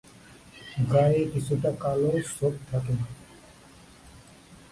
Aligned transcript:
গায়ে 0.91 1.21
কিছুটা 1.33 1.71
কালো 1.81 2.11
ছোপ 2.29 2.53
থাকে। 2.69 2.93